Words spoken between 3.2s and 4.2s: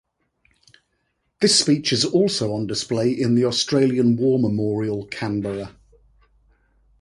the Australian